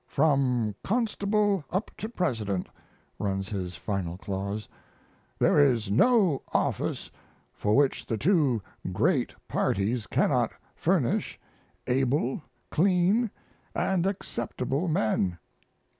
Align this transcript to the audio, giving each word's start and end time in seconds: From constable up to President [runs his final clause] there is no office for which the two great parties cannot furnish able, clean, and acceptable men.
From 0.07 0.73
constable 0.83 1.63
up 1.69 1.91
to 1.99 2.09
President 2.09 2.67
[runs 3.19 3.49
his 3.49 3.75
final 3.75 4.17
clause] 4.17 4.67
there 5.37 5.59
is 5.59 5.91
no 5.91 6.41
office 6.55 7.11
for 7.53 7.75
which 7.75 8.07
the 8.07 8.17
two 8.17 8.63
great 8.91 9.35
parties 9.47 10.07
cannot 10.07 10.53
furnish 10.75 11.39
able, 11.85 12.41
clean, 12.71 13.29
and 13.75 14.07
acceptable 14.07 14.87
men. 14.87 15.37